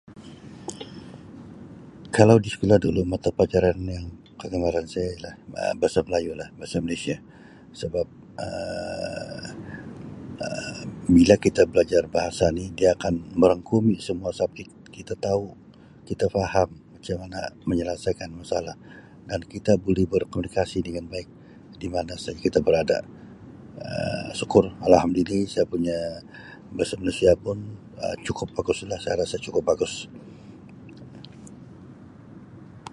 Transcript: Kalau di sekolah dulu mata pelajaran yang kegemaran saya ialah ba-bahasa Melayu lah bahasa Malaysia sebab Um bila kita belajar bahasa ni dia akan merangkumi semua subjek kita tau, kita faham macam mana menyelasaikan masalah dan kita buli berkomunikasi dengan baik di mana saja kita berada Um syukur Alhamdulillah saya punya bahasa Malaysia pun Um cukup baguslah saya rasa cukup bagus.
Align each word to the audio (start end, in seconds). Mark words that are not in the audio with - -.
Kalau 2.17 2.35
di 2.43 2.49
sekolah 2.53 2.79
dulu 2.85 3.01
mata 3.11 3.29
pelajaran 3.37 3.77
yang 3.95 4.05
kegemaran 4.41 4.85
saya 4.93 5.07
ialah 5.13 5.33
ba-bahasa 5.53 5.99
Melayu 6.07 6.31
lah 6.39 6.47
bahasa 6.57 6.77
Malaysia 6.85 7.15
sebab 7.81 8.07
Um 8.45 9.43
bila 11.17 11.35
kita 11.45 11.61
belajar 11.73 12.03
bahasa 12.17 12.45
ni 12.57 12.65
dia 12.79 12.89
akan 12.97 13.13
merangkumi 13.41 13.95
semua 14.07 14.31
subjek 14.39 14.69
kita 14.97 15.13
tau, 15.27 15.43
kita 16.07 16.25
faham 16.37 16.69
macam 16.95 17.15
mana 17.21 17.39
menyelasaikan 17.69 18.29
masalah 18.41 18.75
dan 19.29 19.39
kita 19.53 19.71
buli 19.85 20.03
berkomunikasi 20.13 20.79
dengan 20.87 21.05
baik 21.11 21.29
di 21.81 21.87
mana 21.95 22.13
saja 22.23 22.39
kita 22.47 22.59
berada 22.67 22.97
Um 23.87 24.27
syukur 24.39 24.65
Alhamdulillah 24.87 25.49
saya 25.53 25.65
punya 25.73 25.97
bahasa 26.75 26.95
Malaysia 27.01 27.31
pun 27.45 27.57
Um 28.03 28.17
cukup 28.25 28.47
baguslah 28.57 28.97
saya 29.03 29.15
rasa 29.21 29.35
cukup 29.45 29.63
bagus. 29.69 29.93